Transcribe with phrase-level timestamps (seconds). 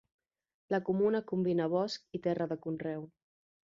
[0.75, 3.11] La comuna combina bosc i terra de conreu.